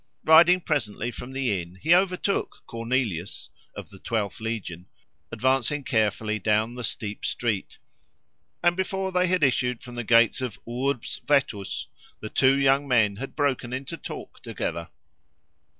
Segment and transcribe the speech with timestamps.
[0.23, 7.23] Riding presently from the inn, he overtook Cornelius—of the Twelfth Legion—advancing carefully down the steep
[7.23, 7.77] street;
[8.63, 11.85] and before they had issued from the gates of Urbs vetus,
[12.19, 14.89] the two young men had broken into talk together.